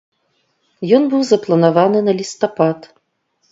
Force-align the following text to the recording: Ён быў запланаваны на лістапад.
Ён 0.99 1.03
быў 1.11 1.21
запланаваны 1.33 1.99
на 2.09 2.17
лістапад. 2.23 2.91